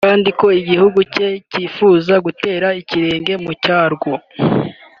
kandi 0.07 0.29
ko 0.39 0.47
igihugu 0.61 0.99
cye 1.13 1.27
cyifuza 1.51 2.13
gutera 2.25 2.67
ikirege 2.81 3.33
mu 3.43 3.51
cyarwo 3.63 4.11